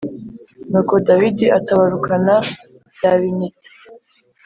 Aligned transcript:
Nuko 0.69 0.93
Dawidi 1.07 1.45
atabarukana 1.57 2.35
bya 2.95 3.11
binyita 3.19 3.69